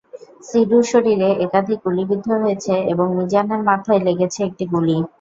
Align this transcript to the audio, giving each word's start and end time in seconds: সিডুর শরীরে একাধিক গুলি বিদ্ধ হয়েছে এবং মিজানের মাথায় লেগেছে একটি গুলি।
সিডুর 0.47 0.83
শরীরে 0.91 1.29
একাধিক 1.45 1.79
গুলি 1.85 2.03
বিদ্ধ 2.09 2.27
হয়েছে 2.37 2.73
এবং 2.91 3.07
মিজানের 3.17 3.61
মাথায় 3.69 4.01
লেগেছে 4.07 4.39
একটি 4.49 4.63
গুলি। 4.71 4.95